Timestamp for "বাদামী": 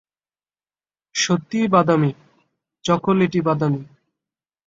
1.67-2.11, 3.41-3.81